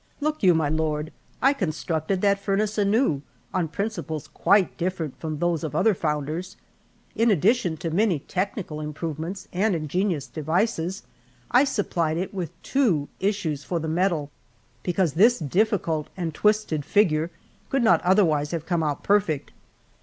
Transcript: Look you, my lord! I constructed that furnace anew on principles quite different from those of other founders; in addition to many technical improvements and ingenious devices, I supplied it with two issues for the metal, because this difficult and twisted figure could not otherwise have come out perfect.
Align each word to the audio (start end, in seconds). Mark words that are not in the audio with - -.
Look 0.19 0.41
you, 0.41 0.55
my 0.55 0.67
lord! 0.67 1.13
I 1.43 1.53
constructed 1.53 2.21
that 2.21 2.39
furnace 2.39 2.75
anew 2.79 3.21
on 3.53 3.67
principles 3.67 4.27
quite 4.29 4.75
different 4.75 5.19
from 5.19 5.37
those 5.37 5.63
of 5.63 5.75
other 5.75 5.93
founders; 5.93 6.57
in 7.15 7.29
addition 7.29 7.77
to 7.77 7.91
many 7.91 8.17
technical 8.17 8.81
improvements 8.81 9.47
and 9.53 9.75
ingenious 9.75 10.25
devices, 10.25 11.03
I 11.51 11.65
supplied 11.65 12.17
it 12.17 12.33
with 12.33 12.59
two 12.63 13.09
issues 13.19 13.63
for 13.63 13.79
the 13.79 13.87
metal, 13.87 14.31
because 14.81 15.13
this 15.13 15.37
difficult 15.37 16.07
and 16.17 16.33
twisted 16.33 16.83
figure 16.83 17.29
could 17.69 17.83
not 17.83 18.01
otherwise 18.01 18.49
have 18.49 18.65
come 18.65 18.81
out 18.81 19.03
perfect. 19.03 19.51